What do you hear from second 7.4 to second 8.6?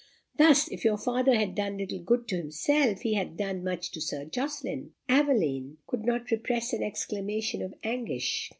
of anguish.